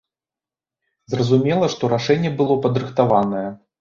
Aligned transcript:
Зразумела, 1.13 1.69
што 1.73 1.91
рашэнне 1.93 2.31
было 2.41 2.59
падрыхтаванае. 2.65 3.45